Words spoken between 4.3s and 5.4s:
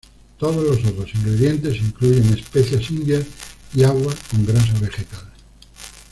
con grasa vegetal.